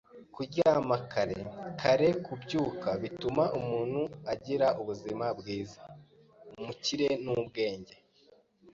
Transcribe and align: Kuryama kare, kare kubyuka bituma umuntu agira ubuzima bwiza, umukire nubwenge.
Kuryama 0.33 0.97
kare, 1.11 1.39
kare 1.79 2.09
kubyuka 2.25 2.89
bituma 3.01 3.43
umuntu 3.59 4.01
agira 4.33 4.67
ubuzima 4.81 5.25
bwiza, 5.39 5.81
umukire 6.57 7.09
nubwenge. 7.23 7.95